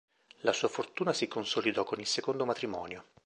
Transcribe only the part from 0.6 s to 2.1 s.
fortuna si consolidò con il